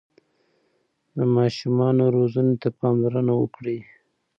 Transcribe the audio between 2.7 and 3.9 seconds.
پاملرنه وکړئ.